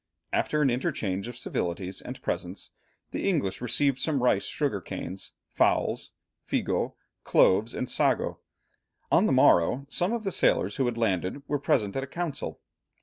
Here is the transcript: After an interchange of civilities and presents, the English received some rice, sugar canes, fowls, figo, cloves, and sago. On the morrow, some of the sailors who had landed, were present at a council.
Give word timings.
After 0.33 0.63
an 0.63 0.71
interchange 0.71 1.27
of 1.27 1.37
civilities 1.37 2.01
and 2.01 2.19
presents, 2.23 2.71
the 3.11 3.29
English 3.29 3.61
received 3.61 3.99
some 3.99 4.23
rice, 4.23 4.45
sugar 4.47 4.81
canes, 4.81 5.31
fowls, 5.51 6.11
figo, 6.43 6.95
cloves, 7.23 7.75
and 7.75 7.87
sago. 7.87 8.39
On 9.11 9.27
the 9.27 9.31
morrow, 9.31 9.85
some 9.89 10.11
of 10.11 10.23
the 10.23 10.31
sailors 10.31 10.77
who 10.77 10.85
had 10.87 10.97
landed, 10.97 11.43
were 11.47 11.59
present 11.59 11.95
at 11.95 12.03
a 12.03 12.07
council. 12.07 12.59